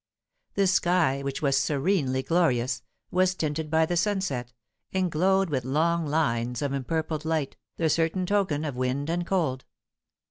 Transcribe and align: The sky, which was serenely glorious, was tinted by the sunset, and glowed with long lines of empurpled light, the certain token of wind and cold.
The 0.55 0.65
sky, 0.65 1.21
which 1.21 1.43
was 1.43 1.55
serenely 1.55 2.23
glorious, 2.23 2.81
was 3.11 3.35
tinted 3.35 3.69
by 3.69 3.85
the 3.85 3.95
sunset, 3.95 4.51
and 4.91 5.11
glowed 5.11 5.51
with 5.51 5.63
long 5.63 6.07
lines 6.07 6.63
of 6.63 6.73
empurpled 6.73 7.23
light, 7.23 7.55
the 7.77 7.87
certain 7.87 8.25
token 8.25 8.65
of 8.65 8.75
wind 8.75 9.11
and 9.11 9.27
cold. 9.27 9.63